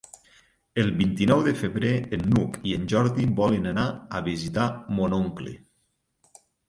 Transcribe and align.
El 0.83 0.87
vint-i-nou 1.01 1.43
de 1.47 1.51
febrer 1.59 1.91
n'Hug 2.21 2.57
i 2.69 2.73
en 2.77 2.87
Jordi 2.95 3.25
volen 3.41 3.73
anar 3.73 3.87
a 4.17 4.23
visitar 4.31 4.67
mon 5.01 5.17
oncle. 5.19 5.55